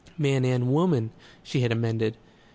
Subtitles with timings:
[0.17, 1.11] "Man and woman,"
[1.43, 2.17] she had amended.